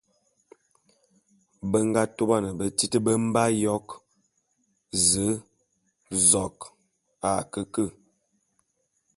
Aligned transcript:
Be 1.69 1.77
nga 1.87 2.03
tôban 2.15 2.45
betít 2.57 2.93
be 3.03 3.11
mbe 3.27 3.41
ayok: 3.49 3.87
Ze, 5.09 5.27
zok... 6.29 6.57